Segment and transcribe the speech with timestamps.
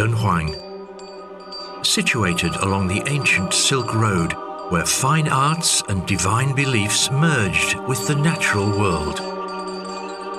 [0.00, 0.56] Dunhuang.
[1.84, 4.32] Situated along the ancient Silk Road,
[4.70, 9.20] where fine arts and divine beliefs merged with the natural world.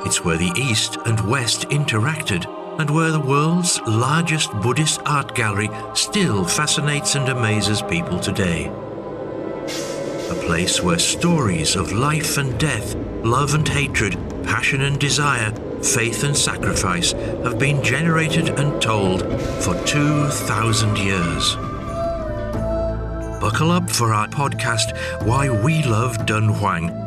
[0.04, 2.48] It's where the East and West interacted
[2.80, 8.66] and where the world's largest Buddhist art gallery still fascinates and amazes people today.
[10.32, 15.54] A place where stories of life and death, love and hatred, passion and desire,
[15.84, 17.12] faith and sacrifice
[17.44, 19.22] have been generated and told
[19.64, 21.56] for 2,000 years.
[23.42, 27.02] Buckle up for our podcast, Why We Love Dunhuang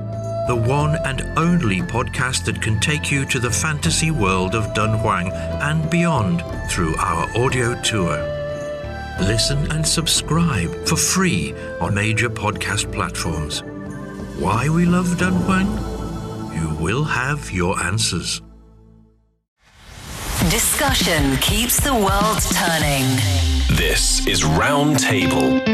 [0.46, 5.32] the one and only podcast that can take you to the fantasy world of Dunhuang
[5.32, 8.18] and beyond through our audio tour.
[9.20, 13.62] Listen and subscribe for free on major podcast platforms.
[14.38, 15.70] Why we love Dunhuang?
[16.54, 18.42] You will have your answers.
[20.50, 23.16] Discussion keeps the world turning.
[23.76, 25.73] This is Roundtable.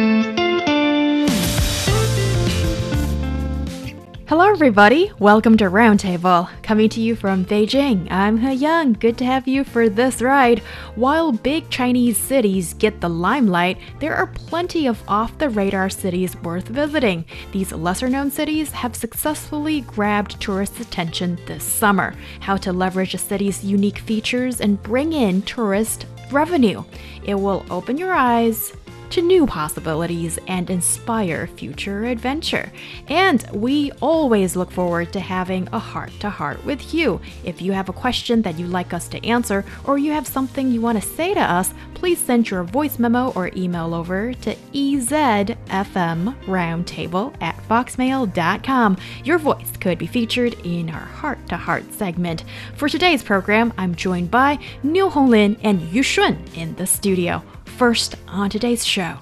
[4.30, 5.10] Hello, everybody.
[5.18, 6.48] Welcome to Roundtable.
[6.62, 8.56] Coming to you from Beijing, I'm He.
[8.92, 10.60] Good to have you for this ride.
[10.94, 16.36] While big Chinese cities get the limelight, there are plenty of off the radar cities
[16.42, 17.24] worth visiting.
[17.50, 22.14] These lesser known cities have successfully grabbed tourists' attention this summer.
[22.38, 26.84] How to leverage a city's unique features and bring in tourist revenue.
[27.24, 28.74] It will open your eyes
[29.10, 32.70] to new possibilities and inspire future adventure.
[33.08, 37.20] And we always look forward to having a heart to heart with you.
[37.44, 40.70] If you have a question that you'd like us to answer, or you have something
[40.70, 44.54] you want to say to us, please send your voice memo or email over to
[44.72, 48.96] ezfmroundtable at foxmail.com.
[49.24, 52.44] Your voice could be featured in our heart to heart segment.
[52.76, 57.42] For today's program, I'm joined by Niu Honglin and Yu Shun in the studio.
[57.80, 59.20] First, on today's show.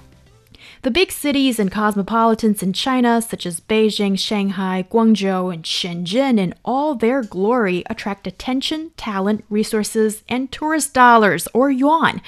[0.81, 6.53] The big cities and cosmopolitans in China, such as Beijing, Shanghai, Guangzhou, and Shenzhen, in
[6.65, 12.21] all their glory, attract attention, talent, resources, and tourist dollars, or yuan.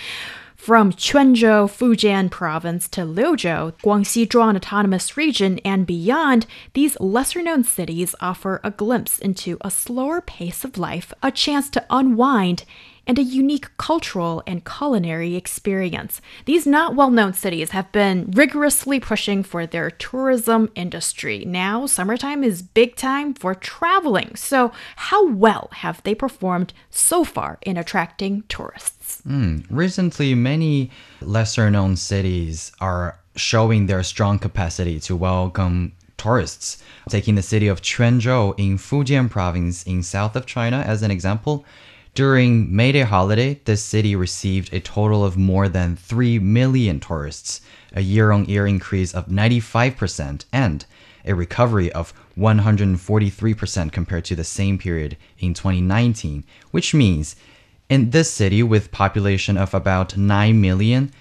[0.55, 7.65] From Quanzhou, Fujian province to Liuzhou, Guangxi Zhuang Autonomous Region, and beyond, these lesser known
[7.65, 12.63] cities offer a glimpse into a slower pace of life, a chance to unwind,
[13.07, 16.21] and a unique cultural and culinary experience.
[16.45, 21.43] These not well known cities have been rigorously pushing for their tourism industry.
[21.45, 24.35] Now, summertime is big time for traveling.
[24.35, 29.21] So, how well have they performed so far in attracting tourists?
[29.27, 29.65] Mm.
[29.69, 30.91] Recently, many
[31.21, 36.83] lesser known cities are showing their strong capacity to welcome tourists.
[37.09, 41.65] Taking the city of Quanzhou in Fujian province in south of China as an example,
[42.13, 47.61] during May Day holiday, the city received a total of more than 3 million tourists,
[47.93, 50.85] a year on year increase of 95%, and
[51.25, 57.35] a recovery of 143% compared to the same period in 2019, which means
[57.89, 61.11] in this city with population of about 9 million,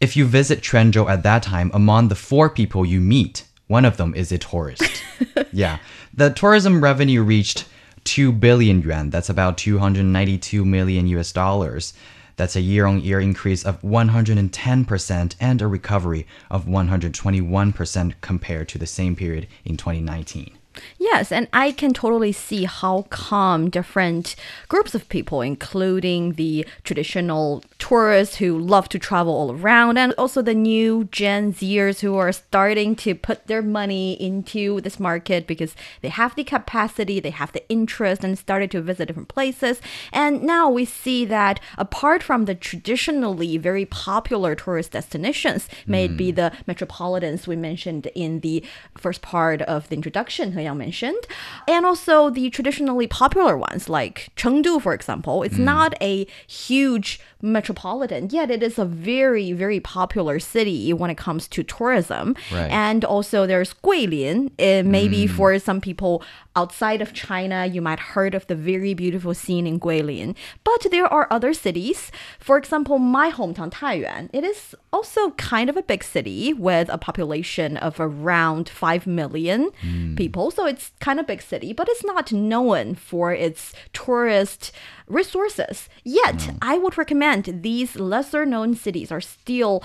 [0.00, 3.96] if you visit Quanzhou at that time, among the four people you meet, one of
[3.96, 5.02] them is a tourist.
[5.52, 5.78] yeah.
[6.14, 7.66] The tourism revenue reached
[8.04, 9.10] 2 billion yuan.
[9.10, 11.92] That's about 292 million US dollars.
[12.36, 18.78] That's a year on year increase of 110% and a recovery of 121% compared to
[18.78, 20.56] the same period in 2019.
[20.98, 24.36] Yes, and I can totally see how come different
[24.68, 30.42] groups of people, including the traditional tourists who love to travel all around, and also
[30.42, 35.74] the new Gen Zers who are starting to put their money into this market because
[36.02, 39.80] they have the capacity, they have the interest, and started to visit different places.
[40.12, 46.16] And now we see that apart from the traditionally very popular tourist destinations, may it
[46.16, 46.36] be mm.
[46.36, 48.64] the metropolitans we mentioned in the
[48.96, 51.24] first part of the introduction, He Yang mentioned,
[51.66, 55.42] and also the traditionally popular ones like Chengdu, for example.
[55.42, 55.64] It's mm.
[55.64, 61.48] not a huge metropolitan, yet it is a very, very popular city when it comes
[61.48, 62.36] to tourism.
[62.52, 62.70] Right.
[62.70, 64.50] And also there's Guilin.
[64.58, 65.30] It maybe mm.
[65.30, 66.22] for some people
[66.60, 70.36] outside of China, you might heard of the very beautiful scene in Guilin.
[70.62, 72.12] But there are other cities.
[72.38, 74.28] For example, my hometown Taiyuan.
[74.38, 79.70] It is also kind of a big city with a population of around 5 million
[79.82, 80.16] mm.
[80.16, 80.50] people.
[80.50, 84.70] So it's kind of big city, but it's not known for its tourist
[85.06, 85.88] resources.
[86.04, 86.58] Yet, mm.
[86.60, 89.82] I would recommend these lesser known cities are still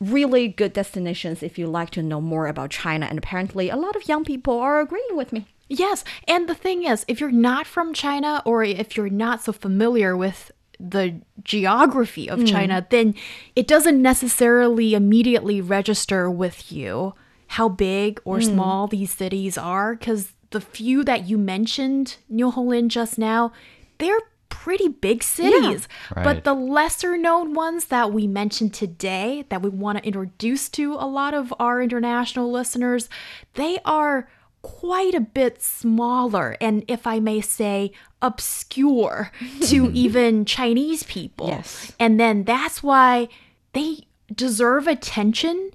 [0.00, 3.06] really good destinations if you like to know more about China.
[3.06, 5.46] And apparently, a lot of young people are agreeing with me.
[5.68, 9.52] Yes, and the thing is, if you're not from China or if you're not so
[9.52, 12.48] familiar with the geography of mm.
[12.48, 13.14] China, then
[13.54, 17.14] it doesn't necessarily immediately register with you
[17.48, 18.44] how big or mm.
[18.44, 19.96] small these cities are.
[19.96, 23.52] Because the few that you mentioned, Niu Honglin, just now,
[23.98, 25.88] they're pretty big cities.
[26.14, 26.44] But Right.
[26.44, 31.06] the lesser known ones that we mentioned today, that we want to introduce to a
[31.06, 33.08] lot of our international listeners,
[33.54, 34.28] they are
[34.66, 39.30] quite a bit smaller and, if I may say, obscure
[39.62, 41.48] to even Chinese people.
[41.48, 41.92] Yes.
[42.00, 43.28] And then that's why
[43.74, 45.70] they deserve attention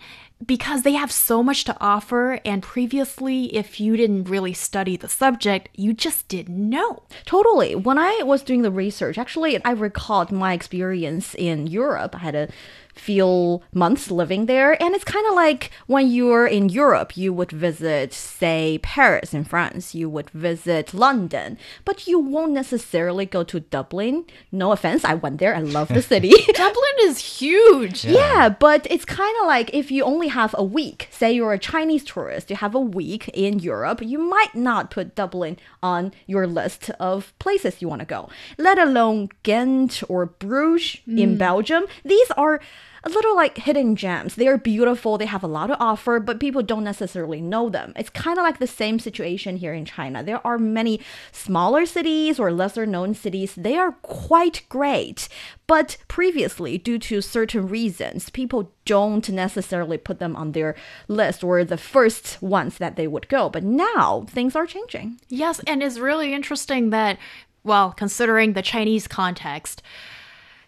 [0.45, 2.39] because they have so much to offer.
[2.43, 7.03] And previously, if you didn't really study the subject, you just didn't know.
[7.25, 7.75] Totally.
[7.75, 12.15] When I was doing the research, actually, I recalled my experience in Europe.
[12.15, 12.49] I had a
[12.93, 17.51] few months living there, and it's kind of like when you're in Europe, you would
[17.51, 23.59] visit, say, Paris in France, you would visit London, but you won't necessarily go to
[23.59, 24.25] Dublin.
[24.51, 25.55] No offense, I went there.
[25.55, 26.33] I love the city.
[26.53, 28.05] Dublin is huge.
[28.05, 31.59] Yeah, but it's kind of like if you only have a week, say you're a
[31.59, 36.47] Chinese tourist, you have a week in Europe, you might not put Dublin on your
[36.47, 41.37] list of places you want to go, let alone Ghent or Bruges in mm.
[41.37, 41.83] Belgium.
[42.03, 42.59] These are
[43.03, 44.35] a little like hidden gems.
[44.35, 47.93] They are beautiful, they have a lot to offer, but people don't necessarily know them.
[47.95, 50.23] It's kind of like the same situation here in China.
[50.23, 51.01] There are many
[51.31, 53.55] smaller cities or lesser known cities.
[53.55, 55.27] They are quite great,
[55.65, 60.75] but previously, due to certain reasons, people don't necessarily put them on their
[61.07, 63.49] list or the first ones that they would go.
[63.49, 65.19] But now things are changing.
[65.27, 67.17] Yes, and it's really interesting that,
[67.63, 69.81] well, considering the Chinese context,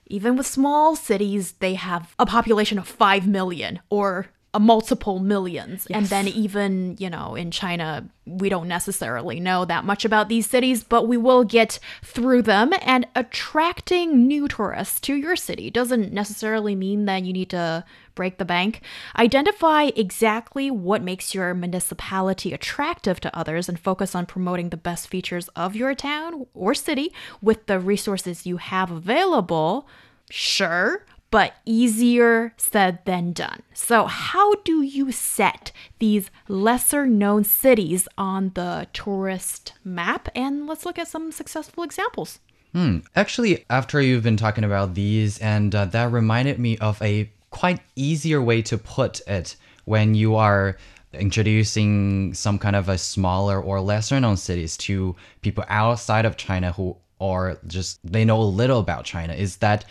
[0.08, 5.88] even with small cities, they have a population of 5 million or a multiple millions.
[5.90, 10.48] And then, even, you know, in China, we don't necessarily know that much about these
[10.48, 12.72] cities, but we will get through them.
[12.84, 17.84] And attracting new tourists to your city doesn't necessarily mean that you need to
[18.16, 18.82] break the bank.
[19.18, 25.08] Identify exactly what makes your municipality attractive to others and focus on promoting the best
[25.08, 29.88] features of your town or city with the resources you have available.
[30.30, 33.64] Sure, but easier said than done.
[33.74, 40.30] So, how do you set these lesser known cities on the tourist map?
[40.36, 42.40] And let's look at some successful examples.
[42.74, 43.00] Hmm.
[43.16, 47.80] Actually, after you've been talking about these, and uh, that reminded me of a quite
[47.96, 49.56] easier way to put it
[49.86, 50.76] when you are
[51.14, 56.72] introducing some kind of a smaller or lesser known cities to people outside of China
[56.72, 59.86] who are just they know a little about China is that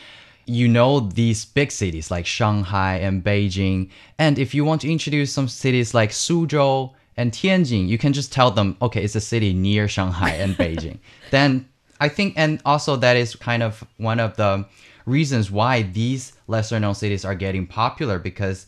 [0.47, 3.91] you know these big cities like Shanghai and Beijing.
[4.19, 8.33] And if you want to introduce some cities like Suzhou and Tianjin you can just
[8.33, 10.99] tell them okay it's a city near Shanghai and Beijing.
[11.31, 11.69] Then
[12.01, 14.67] I think, and also that is kind of one of the
[15.07, 18.67] reasons why these lesser known cities are getting popular because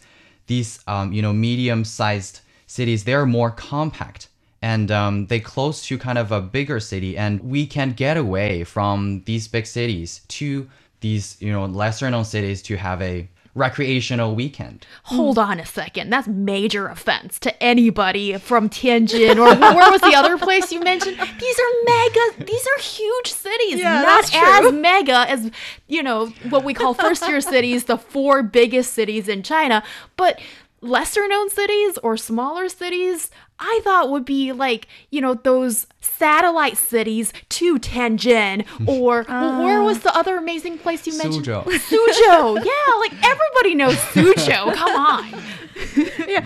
[0.48, 4.28] these, um, you know, medium sized cities, they're more compact
[4.60, 7.16] and um, they close to kind of a bigger city.
[7.16, 10.68] And we can get away from these big cities to
[11.00, 14.86] these, you know, lesser known cities to have a recreational weekend.
[15.04, 16.10] Hold on a second.
[16.10, 21.16] That's major offense to anybody from Tianjin or where was the other place you mentioned?
[21.18, 23.78] These are mega, these are huge cities.
[23.78, 24.68] Yeah, not that's true.
[24.68, 25.50] as mega as,
[25.86, 29.84] you know, what we call first tier cities, the four biggest cities in China.
[30.16, 30.40] But
[30.80, 36.76] lesser known cities or smaller cities, I thought would be like, you know, those satellite
[36.76, 40.18] cities to Tianjin or where was the ah.
[40.18, 41.46] other amazing place you mentioned?
[41.46, 41.64] Suzhou.
[41.64, 42.64] Suzhou.
[42.64, 44.74] yeah, like everybody knows Suzhou.
[44.74, 45.42] Come on.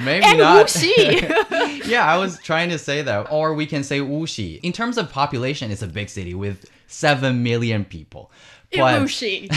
[0.04, 0.66] Maybe and not.
[0.66, 1.86] Wuxi.
[1.86, 3.32] yeah, I was trying to say that.
[3.32, 4.60] Or we can say Wuxi.
[4.62, 8.30] In terms of population, it's a big city with 7 million people.
[8.72, 9.48] But- Wuxi.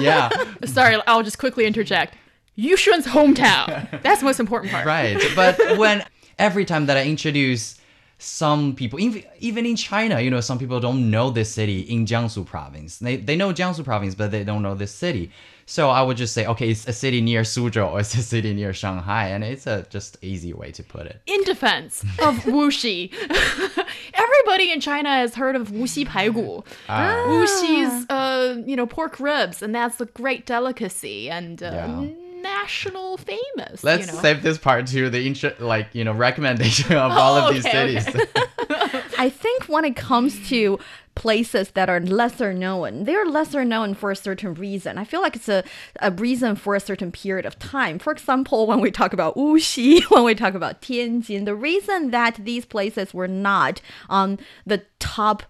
[0.00, 0.30] yeah,
[0.64, 2.14] Sorry, I'll just quickly interject.
[2.58, 4.02] Yushun's hometown.
[4.02, 4.84] That's the most important part.
[4.86, 5.20] right.
[5.34, 6.04] But when
[6.40, 7.76] every time that I introduce
[8.18, 12.04] some people, even, even in China, you know, some people don't know this city in
[12.04, 12.98] Jiangsu province.
[12.98, 15.30] They, they know Jiangsu province, but they don't know this city.
[15.64, 18.52] So I would just say, okay, it's a city near Suzhou or it's a city
[18.52, 19.28] near Shanghai.
[19.28, 21.22] And it's a just easy way to put it.
[21.26, 23.12] In defense of Wuxi,
[24.14, 26.64] everybody in China has heard of Wuxi Paigu.
[26.88, 27.24] Ah.
[27.28, 32.06] Wuxi's, uh, you know, pork ribs, and that's a great delicacy and uh, Yeah.
[32.42, 33.82] National famous.
[33.82, 34.20] Let's you know.
[34.20, 37.66] save this part to the intro, like you know recommendation of all of oh, these
[37.66, 38.00] okay, okay.
[38.00, 38.26] cities.
[39.18, 40.78] I think when it comes to
[41.14, 44.96] places that are lesser known, they're lesser known for a certain reason.
[44.96, 45.62] I feel like it's a,
[46.00, 47.98] a reason for a certain period of time.
[47.98, 52.36] For example, when we talk about Wuxi, when we talk about Tianjin, the reason that
[52.36, 55.42] these places were not on the top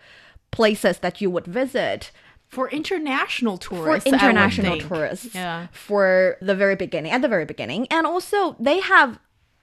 [0.51, 2.11] places that you would visit
[2.51, 4.07] for international tourists.
[4.07, 5.69] I would international tourists Yeah.
[5.73, 9.19] for the very beginning at the very beginning and also they have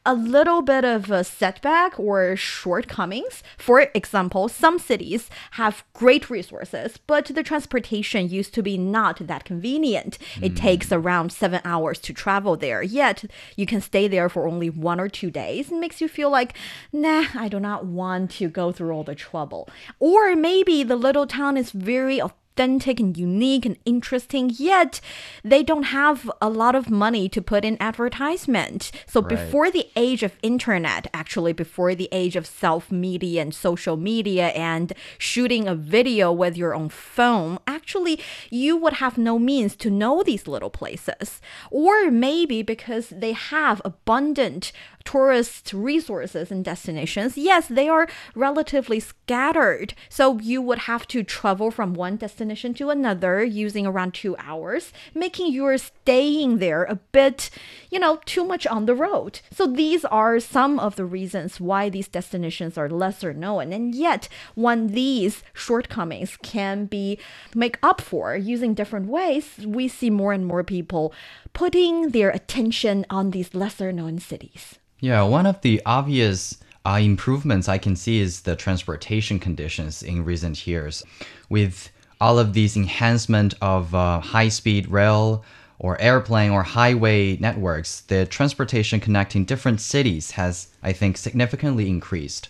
[0.08, 3.44] a little bit of a setback or shortcomings.
[3.58, 9.44] For example, some cities have great resources, but the transportation used to be not that
[9.44, 10.18] convenient.
[10.42, 10.56] It hmm.
[10.56, 13.26] takes around seven hours to travel there, yet
[13.58, 15.74] you can stay there for only one or two days.
[15.74, 16.54] It makes you feel like,
[16.94, 19.68] nah, I do not want to go through all the trouble.
[20.00, 22.22] Or maybe the little town is very
[22.58, 25.00] authentic and unique and interesting, yet
[25.44, 28.92] they don't have a lot of money to put in advertisement.
[29.06, 33.96] So before the age of internet, actually before the age of self media and social
[33.96, 39.76] media and shooting a video with your own phone, actually you would have no means
[39.76, 41.40] to know these little places.
[41.70, 44.72] Or maybe because they have abundant
[45.08, 49.94] tourist resources and destinations, yes, they are relatively scattered.
[50.10, 54.92] So you would have to travel from one destination to another using around two hours,
[55.16, 57.50] making your staying there a bit,
[57.90, 59.40] you know, too much on the road.
[59.50, 63.72] So these are some of the reasons why these destinations are lesser known.
[63.72, 67.18] And yet, when these shortcomings can be
[67.56, 71.14] make up for using different ways, we see more and more people
[71.58, 74.78] putting their attention on these lesser known cities.
[75.00, 80.24] Yeah, one of the obvious uh, improvements I can see is the transportation conditions in
[80.24, 81.04] recent years.
[81.50, 81.90] With
[82.22, 85.44] all of these enhancement of uh, high-speed rail
[85.80, 92.50] or airplane or highway networks, the transportation connecting different cities has, I think, significantly increased.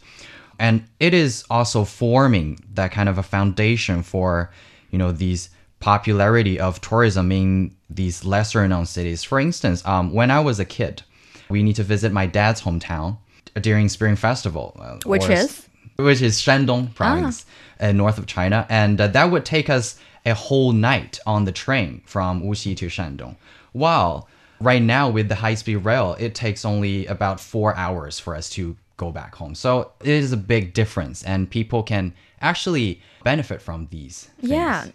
[0.59, 4.51] And it is also forming that kind of a foundation for,
[4.91, 5.49] you know, these
[5.79, 9.23] popularity of tourism in these lesser known cities.
[9.23, 11.03] For instance, um, when I was a kid,
[11.49, 13.17] we need to visit my dad's hometown
[13.61, 15.67] during Spring Festival, uh, Which is?
[15.97, 17.45] which is Shandong province,
[17.79, 21.51] uh, north of China, and uh, that would take us a whole night on the
[21.51, 23.35] train from Wuxi to Shandong.
[23.71, 24.27] While
[24.59, 28.75] right now with the high-speed rail, it takes only about four hours for us to
[28.97, 29.55] go back home.
[29.55, 34.29] So it is a big difference, and people can actually benefit from these.
[34.39, 34.51] things.
[34.51, 34.87] Yeah.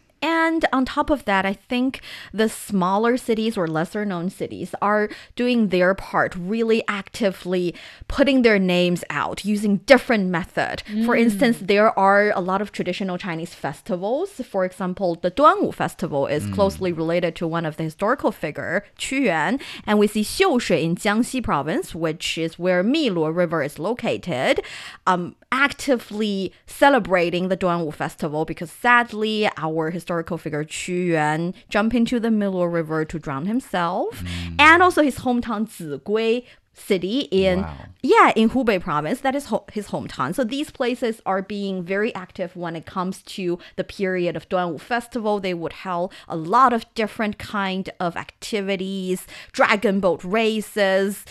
[0.47, 2.01] And on top of that, I think
[2.33, 7.75] the smaller cities or lesser known cities are doing their part, really actively
[8.09, 10.83] putting their names out using different method.
[11.07, 14.31] For instance, there are a lot of traditional Chinese festivals.
[14.53, 19.17] For example, the Duanwu festival is closely related to one of the historical figure, Qu
[19.17, 24.61] Yuan, and we see Xiushui in Jiangxi province, which is where Miluo River is located.
[25.07, 32.21] Um, actively celebrating the Duanwu festival because sadly our historical figure Qu Yuan jumped into
[32.21, 34.57] the Miluo River to drown himself mm.
[34.59, 37.77] and also his hometown Zigui city in Wow.
[38.03, 39.21] yeah in Hubei province.
[39.21, 40.35] That is ho- his hometown.
[40.35, 44.81] So these places are being very active when it comes to the period of Duanwu
[44.81, 45.39] festival.
[45.39, 51.25] They would hold a lot of different kind of activities dragon boat races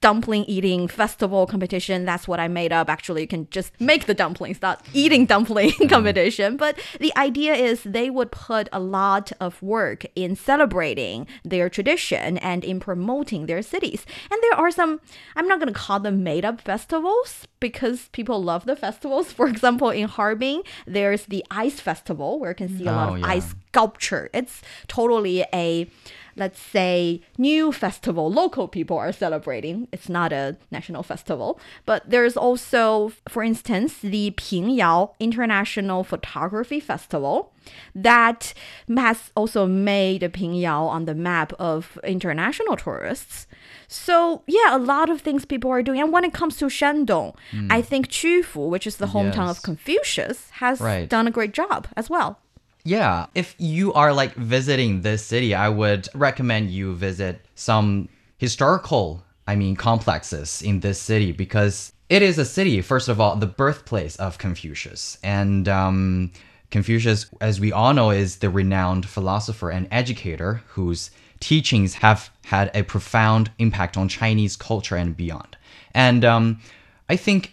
[0.00, 2.04] dumpling eating festival competition.
[2.04, 2.90] That's what I made up.
[2.90, 5.88] Actually, you can just make the dumplings, not eating dumpling mm-hmm.
[5.88, 6.56] competition.
[6.56, 12.38] But the idea is they would put a lot of work in celebrating their tradition
[12.38, 14.04] and in promoting their cities.
[14.30, 15.00] And there are some,
[15.34, 19.32] I'm not going to call them made up festivals because people love the festivals.
[19.36, 22.96] For example, in Harbin, there's the ice festival where you can see a mm.
[22.96, 23.26] lot Oh, of yeah.
[23.26, 24.30] ice sculpture.
[24.32, 25.88] It's totally a
[26.36, 28.30] let's say new festival.
[28.30, 29.88] Local people are celebrating.
[29.92, 31.58] It's not a national festival.
[31.84, 37.52] But there's also for instance the pingyao international photography festival
[37.94, 38.54] that
[38.96, 43.46] has also made pingyao on the map of international tourists.
[43.88, 46.00] So yeah a lot of things people are doing.
[46.00, 47.68] And when it comes to shandong hmm.
[47.70, 51.08] i think Qufu which is the hometown of confucius has Right.
[51.08, 52.38] done a great job as well
[52.86, 59.24] Yeah, if you are like visiting this city, I would recommend you visit some historical,
[59.48, 63.46] I mean, complexes in this city because it is a city, first of all, the
[63.48, 65.18] birthplace of Confucius.
[65.24, 66.30] And um,
[66.70, 72.70] Confucius, as we all know, is the renowned philosopher and educator whose teachings have had
[72.72, 75.56] a profound impact on Chinese culture and beyond.
[75.92, 76.60] And um,
[77.08, 77.52] I think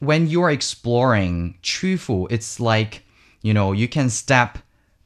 [0.00, 3.04] when you're exploring Qufu, it's like,
[3.40, 4.58] you know, you can step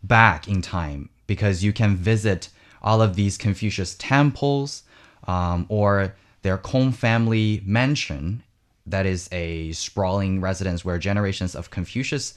[0.03, 2.49] back in time because you can visit
[2.83, 4.83] all of these Confucius temples
[5.27, 8.43] um, or their Kong family mansion,
[8.87, 12.35] that is a sprawling residence where generations of Confucius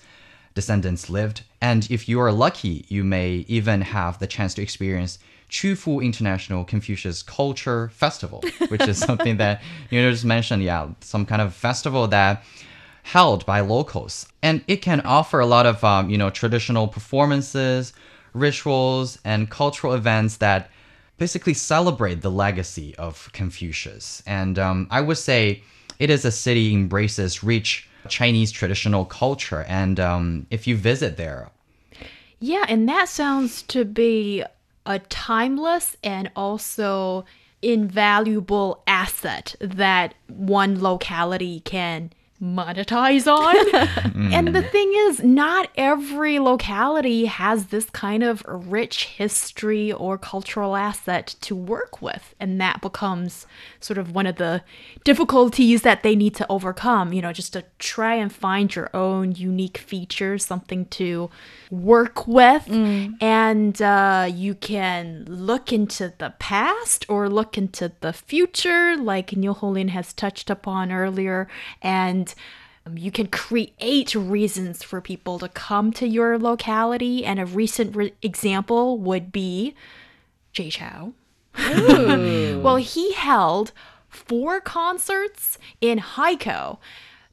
[0.53, 1.41] descendants lived.
[1.61, 6.63] And if you are lucky, you may even have the chance to experience Qufu International
[6.63, 10.63] Confucius Culture Festival, which is something that you know, just mentioned.
[10.63, 12.43] Yeah, some kind of festival that
[13.03, 17.93] held by locals, and it can offer a lot of um, you know traditional performances,
[18.33, 20.69] rituals, and cultural events that
[21.17, 24.23] basically celebrate the legacy of Confucius.
[24.25, 25.61] And um, I would say
[25.99, 31.51] it is a city embraces rich Chinese traditional culture, and um, if you visit there,
[32.39, 34.43] Yeah, and that sounds to be
[34.85, 37.25] a timeless and also
[37.61, 42.11] invaluable asset that one locality can
[42.43, 44.33] monetize on.
[44.33, 50.75] and the thing is, not every locality has this kind of rich history or cultural
[50.75, 52.35] asset to work with.
[52.39, 53.47] And that becomes
[53.79, 54.61] sort of one of the
[55.03, 59.31] difficulties that they need to overcome, you know, just to try and find your own
[59.31, 61.29] unique features, something to
[61.71, 62.67] work with.
[63.21, 69.53] And uh, you can look into the past or look into the future, like Niu
[69.53, 71.47] Honglin has touched upon earlier.
[71.81, 72.32] And
[72.85, 77.25] um, you can create reasons for people to come to your locality.
[77.25, 79.75] And a recent re- example would be
[80.51, 81.13] Jay Chou.
[82.61, 83.71] well, he held
[84.09, 86.77] four concerts in Haikou,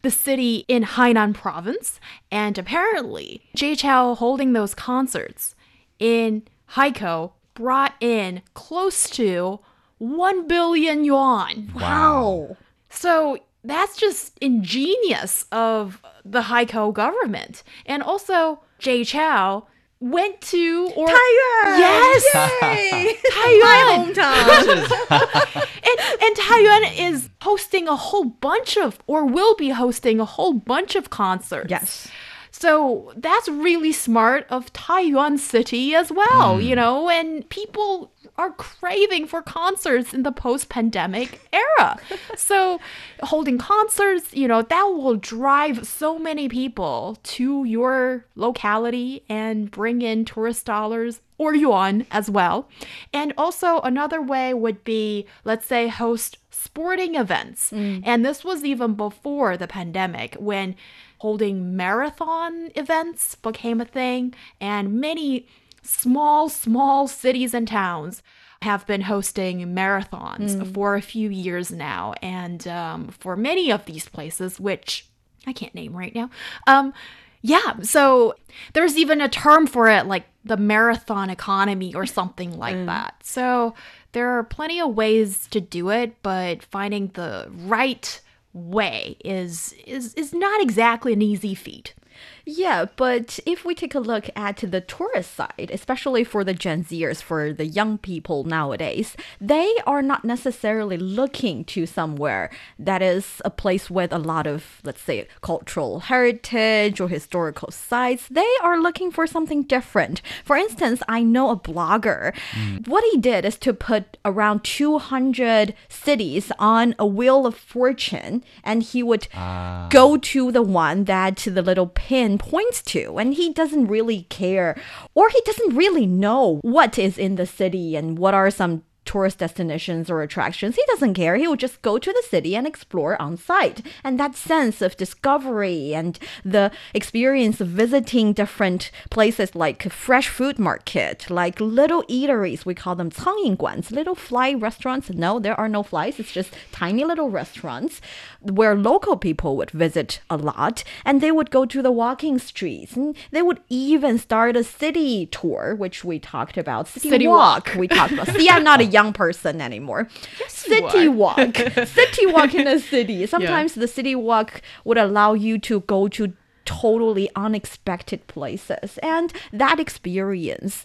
[0.03, 5.55] the city in Hainan province, and apparently Jay Chou holding those concerts
[5.99, 6.43] in
[6.73, 9.61] Haikou brought in close to
[9.99, 11.71] 1 billion yuan.
[11.75, 12.57] Wow.
[12.89, 17.63] So that's just ingenious of the Haikou government.
[17.87, 19.65] And also, Jay Chou
[20.01, 21.79] went to or Taiyuan!
[21.79, 22.25] Yes,
[22.63, 23.19] Yay!
[23.31, 24.15] Taiyuan.
[24.15, 24.79] Hometown.
[25.85, 30.55] and and Taiyuan is hosting a whole bunch of or will be hosting a whole
[30.55, 31.71] bunch of concerts.
[31.71, 32.09] Yes.
[32.51, 36.65] So that's really smart of Taiyuan City as well, mm.
[36.65, 41.99] you know, and people are craving for concerts in the post-pandemic era.
[42.37, 42.81] so
[43.23, 50.01] holding concerts, you know, that will drive so many people to your locality and bring
[50.01, 52.67] in tourist dollars or yuan as well.
[53.13, 57.71] And also another way would be let's say host sporting events.
[57.71, 58.03] Mm.
[58.07, 60.77] And this was even before the pandemic when
[61.19, 65.47] holding marathon events became a thing and many
[65.83, 68.23] small small cities and towns
[68.63, 72.13] have been hosting marathons for a few years now.
[72.21, 75.07] And um, for many of these places which
[75.47, 76.29] i can't name right now
[76.67, 76.93] um,
[77.41, 78.35] yeah so
[78.75, 83.15] there's even a term for it like the marathon economy or something like that.
[83.23, 83.75] So
[84.13, 88.21] there are plenty of ways to do it but finding the right
[88.53, 91.95] way is is is not exactly an easy feat
[92.45, 96.85] Yeah, but if we take a look at the tourist side, especially for the Gen
[96.85, 103.41] Zers, for the young people nowadays, they are not necessarily looking to somewhere that is
[103.45, 108.27] a place with a lot of, let's say, cultural heritage or historical sites.
[108.29, 110.23] They are looking for something different.
[110.45, 112.35] For instance, I know a blogger.
[112.53, 112.89] Mm.
[112.89, 118.83] What he did is to put around 200 cities on a wheel of fortune, and
[118.83, 119.89] he would ah.
[119.91, 124.75] go to the one that the little pin points to and he doesn't really care
[125.15, 129.38] or he doesn't really know what is in the city and what are some tourist
[129.38, 133.20] destinations or attractions he doesn't care he would just go to the city and explore
[133.22, 139.86] on site and that sense of discovery and the experience of visiting different places like
[139.86, 145.40] a fresh food market like little eateries we call them 苍蝇馆 little fly restaurants no
[145.40, 148.02] there are no flies it's just tiny little restaurants
[148.42, 152.96] where local people would visit a lot and they would go to the walking streets
[152.96, 157.68] and they would even start a city tour which we talked about city, City walk.
[157.68, 157.76] walk.
[157.78, 160.09] we talked about see i'm not a young person anymore.
[160.39, 161.57] You city walk.
[161.87, 163.27] City walk in a city.
[163.27, 166.33] Sometimes the city walk would allow you to go to
[166.65, 170.85] totally unexpected places and that experience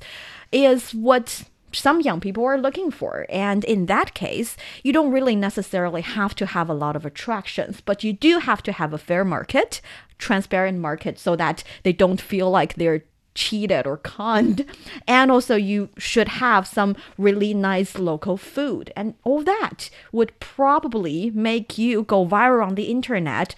[0.51, 1.43] is what
[1.75, 3.25] some young people are looking for.
[3.29, 7.81] And in that case, you don't really necessarily have to have a lot of attractions,
[7.81, 9.81] but you do have to have a fair market,
[10.17, 13.03] transparent market, so that they don't feel like they're
[13.35, 14.65] cheated or conned.
[15.07, 18.91] And also, you should have some really nice local food.
[18.95, 23.55] And all that would probably make you go viral on the internet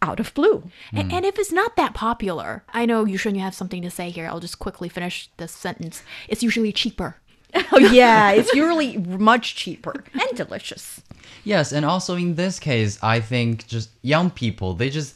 [0.00, 0.64] out of blue.
[0.92, 1.10] A- hmm.
[1.12, 4.26] And, if it's not that popular, I know you shouldn't have something to say here.
[4.26, 6.02] I'll just quickly finish this sentence.
[6.28, 7.16] It's usually cheaper.
[7.70, 11.02] Oh, yeah, it's usually much cheaper and delicious.
[11.44, 15.14] Yes, and also in this case, I think just young people, they just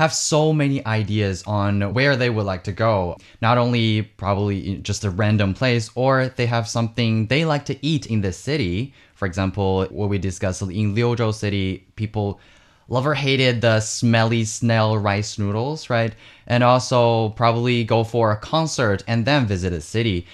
[0.00, 3.18] have so many ideas on where they would like to go.
[3.42, 8.06] Not only probably just a random place, or they have something they like to eat
[8.06, 8.94] in the city.
[9.14, 12.40] For example, what we discussed in Liuzhou City, people
[12.88, 16.14] lover hated the smelly snail rice noodles, right?
[16.46, 20.26] And also probably go for a concert and then visit a city.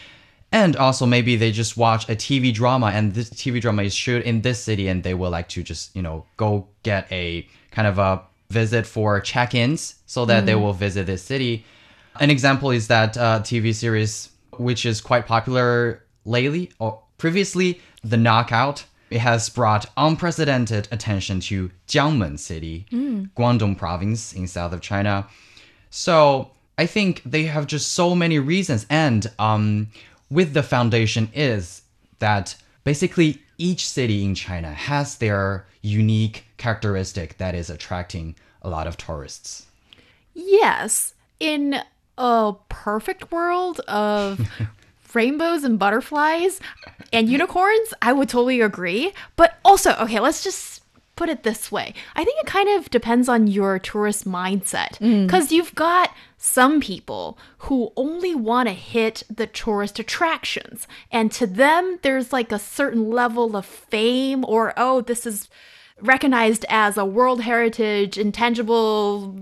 [0.52, 4.22] And also maybe they just watch a TV drama and this TV drama is shoot
[4.22, 7.88] in this city and they will like to just, you know, go get a kind
[7.88, 11.64] of a visit for check-ins so that they will visit this city.
[12.20, 18.16] An example is that uh, TV series which is quite popular lately or previously, The
[18.16, 18.84] Knockout.
[19.10, 22.86] It has brought unprecedented attention to Jiangmen City,
[23.36, 25.28] Guangdong province in south of China.
[25.90, 29.88] So I think they have just so many reasons, and um,
[30.30, 31.82] with the foundation is
[32.18, 38.86] that basically each city in China has their unique characteristic that is attracting a lot
[38.86, 39.66] of tourists.
[40.34, 41.80] Yes, in
[42.18, 44.48] a perfect world of
[45.14, 46.60] rainbows and butterflies
[47.12, 49.12] and unicorns, I would totally agree.
[49.36, 50.82] But also, okay, let's just
[51.16, 51.94] put it this way.
[52.14, 55.26] I think it kind of depends on your tourist mindset hmm.
[55.26, 61.46] because you've got some people who only want to hit the tourist attractions, and to
[61.46, 65.48] them, there's like a certain level of fame or, oh, this is
[66.00, 69.38] recognized as a World Heritage intangible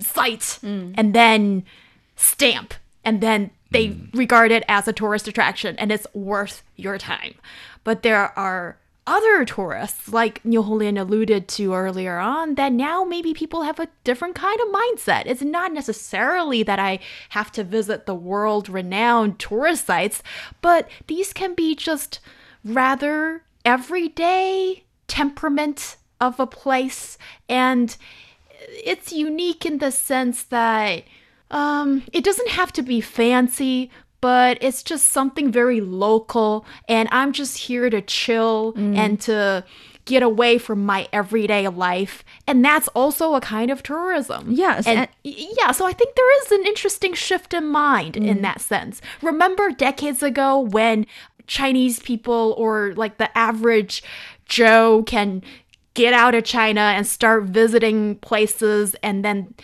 [0.00, 0.94] site, mm.
[0.96, 1.64] and then
[2.16, 4.08] stamp, and then they mm.
[4.14, 7.34] regard it as a tourist attraction and it's worth your time.
[7.82, 13.34] But there are other tourists, like Niu Honglin alluded to earlier on, that now maybe
[13.34, 15.24] people have a different kind of mindset.
[15.26, 20.22] It's not necessarily that I have to visit the world renowned tourist sites,
[20.62, 22.20] but these can be just
[22.64, 27.18] rather everyday temperament of a place.
[27.48, 27.96] And
[28.68, 31.04] it's unique in the sense that
[31.50, 33.90] um, it doesn't have to be fancy,
[34.20, 36.64] but it's just something very local.
[36.88, 39.64] And I'm just here to chill and to
[40.06, 42.24] get away from my everyday life.
[42.46, 44.52] And that's also a kind of tourism.
[44.52, 48.42] Yes, And, and- yeah, so I think there is an interesting shift in mind in
[48.42, 49.00] that sense.
[49.22, 51.06] Remember decades ago when
[51.46, 54.02] Chinese people or like the average
[54.46, 55.42] Joe can
[55.94, 59.54] get out of China and start visiting places and then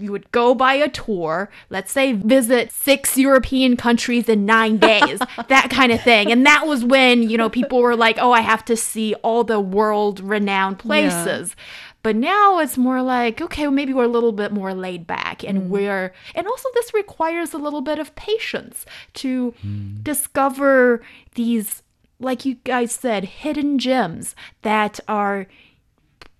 [0.00, 5.18] you would go by a tour, let's say visit six European countries in nine days,
[5.48, 6.32] that kind of thing.
[6.32, 9.44] And that was when, you know, people were like, oh, I have to see all
[9.44, 11.54] the world renowned places.
[12.02, 15.44] But now it's more like, okay, well, maybe we're a little bit more laid back
[15.44, 15.68] and mm.
[15.68, 19.96] we're, and also this requires a little bit of patience to hmm.
[20.02, 21.02] discover
[21.34, 21.82] these,
[22.20, 25.46] like you guys said, hidden gems that are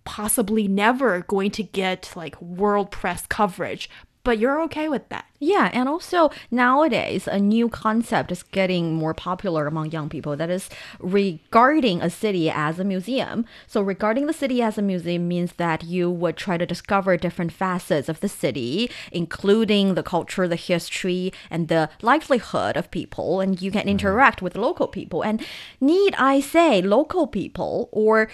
[0.05, 3.89] possibly never going to get like world press coverage.
[4.23, 5.27] But you're okay with that.
[5.43, 10.51] Yeah, and also nowadays a new concept is getting more popular among young people that
[10.51, 13.47] is regarding a city as a museum.
[13.67, 17.53] So regarding the city as a museum means that you would try to discover different
[17.53, 23.63] facets of the city, including the culture, the history, and the livelihood of people and
[23.63, 23.91] you can mm-hmm.
[23.91, 25.23] interact with local people.
[25.23, 25.43] And
[25.81, 28.29] need I say local people or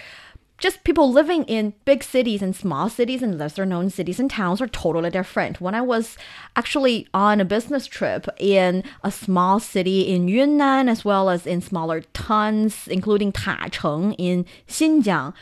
[0.57, 4.61] just people living in big cities and small cities and lesser known cities and towns
[4.61, 5.61] are totally different.
[5.61, 6.17] When I was
[6.55, 11.61] actually on a business trip in a small city in Yunnan as well as in
[11.61, 15.33] smaller towns, including Tacheng in Xinjiang,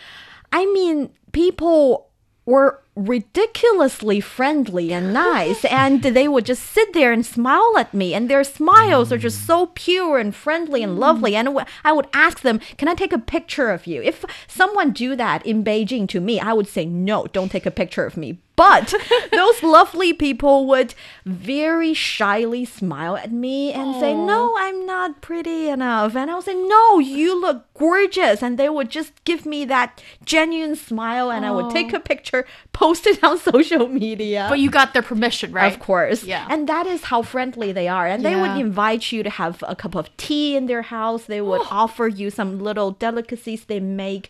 [0.51, 2.10] I mean, people
[2.45, 8.13] were ridiculously friendly and nice and they would just sit there and smile at me
[8.13, 11.49] and their smiles are just so pure and friendly and lovely and
[11.84, 14.01] i would ask them can i take a picture of you?
[14.01, 17.71] If someone do that in beijing to me i would say no don't take a
[17.71, 18.39] picture of me.
[18.55, 18.93] But
[19.34, 25.67] those lovely people would very shyly smile at me and say no i'm not pretty
[25.67, 26.15] enough.
[26.15, 28.41] And i would say no you look gorgeous.
[28.41, 32.45] And they would just give me that genuine smile and i would take a picture
[32.71, 35.71] post it on social media But you got their permission, right?
[35.71, 36.24] of course.
[36.24, 36.48] Yeah.
[36.50, 38.08] And that is how friendly they are.
[38.08, 41.26] And they would invite you to have a cup of tea in their house.
[41.26, 44.30] They would offer you some little delicacies they make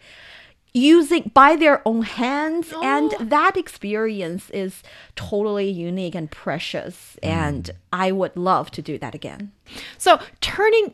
[0.74, 3.24] using by their own hands and oh.
[3.24, 4.84] that experience is
[5.16, 7.72] totally unique and precious and mm.
[7.94, 9.54] I would love to do that again.
[9.98, 10.94] So turning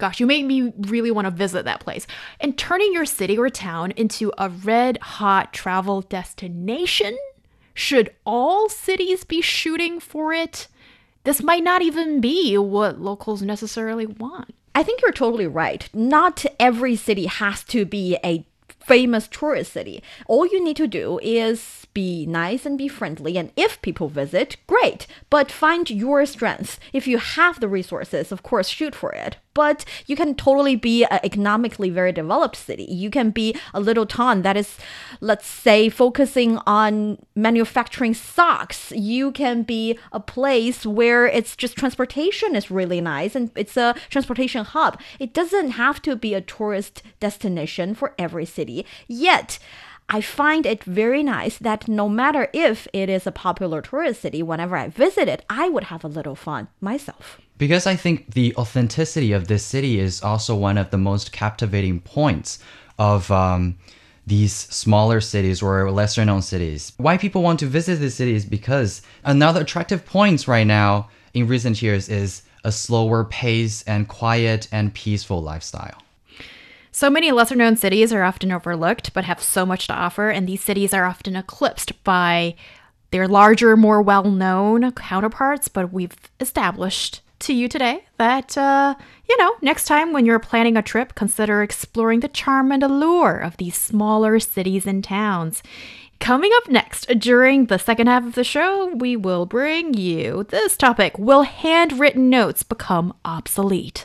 [0.00, 2.06] gosh, you made me really want to visit that place.
[2.40, 7.16] And turning your city or town into a red hot travel destination?
[7.74, 10.66] Should all cities be shooting for it?
[11.24, 14.54] This might not even be what locals necessarily want.
[14.74, 15.88] I think you're totally right.
[15.94, 18.46] Not every city has to be a
[18.78, 20.02] famous tourist city.
[20.26, 23.36] All you need to do is be nice and be friendly.
[23.36, 25.06] And if people visit, great.
[25.28, 26.78] But find your strengths.
[26.92, 29.36] If you have the resources, of course, shoot for it.
[29.54, 32.84] But you can totally be an economically very developed city.
[32.84, 34.78] You can be a little town that is,
[35.20, 38.92] let's say, focusing on manufacturing socks.
[38.92, 43.94] You can be a place where it's just transportation is really nice and it's a
[44.08, 45.00] transportation hub.
[45.18, 48.86] It doesn't have to be a tourist destination for every city.
[49.08, 49.58] Yet,
[50.12, 54.42] I find it very nice that no matter if it is a popular tourist city,
[54.42, 57.40] whenever I visit it, I would have a little fun myself.
[57.58, 62.00] Because I think the authenticity of this city is also one of the most captivating
[62.00, 62.58] points
[62.98, 63.78] of um,
[64.26, 66.92] these smaller cities or lesser known cities.
[66.96, 71.46] Why people want to visit this city is because another attractive point right now in
[71.46, 76.02] recent years is a slower pace and quiet and peaceful lifestyle.
[76.92, 80.48] So many lesser known cities are often overlooked, but have so much to offer, and
[80.48, 82.56] these cities are often eclipsed by
[83.10, 85.68] their larger, more well known counterparts.
[85.68, 88.94] But we've established to you today that, uh,
[89.28, 93.38] you know, next time when you're planning a trip, consider exploring the charm and allure
[93.38, 95.62] of these smaller cities and towns.
[96.18, 100.76] Coming up next, during the second half of the show, we will bring you this
[100.76, 104.04] topic Will handwritten notes become obsolete?